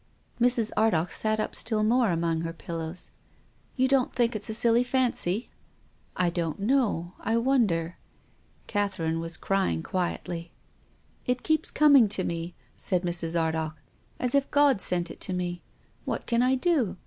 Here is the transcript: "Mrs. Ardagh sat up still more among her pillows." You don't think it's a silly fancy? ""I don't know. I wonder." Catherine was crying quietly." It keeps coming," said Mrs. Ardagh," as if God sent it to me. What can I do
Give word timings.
"Mrs. 0.41 0.71
Ardagh 0.75 1.11
sat 1.11 1.39
up 1.39 1.55
still 1.55 1.83
more 1.83 2.09
among 2.09 2.41
her 2.41 2.53
pillows." 2.53 3.11
You 3.75 3.87
don't 3.87 4.11
think 4.11 4.35
it's 4.35 4.49
a 4.49 4.53
silly 4.55 4.83
fancy? 4.83 5.51
""I 6.25 6.31
don't 6.31 6.59
know. 6.59 7.13
I 7.19 7.37
wonder." 7.37 7.99
Catherine 8.65 9.19
was 9.19 9.37
crying 9.37 9.83
quietly." 9.83 10.53
It 11.27 11.43
keeps 11.43 11.69
coming," 11.69 12.09
said 12.09 13.03
Mrs. 13.03 13.39
Ardagh," 13.39 13.75
as 14.19 14.33
if 14.33 14.49
God 14.49 14.81
sent 14.81 15.11
it 15.11 15.21
to 15.21 15.33
me. 15.33 15.61
What 16.05 16.25
can 16.25 16.41
I 16.41 16.55
do 16.55 16.97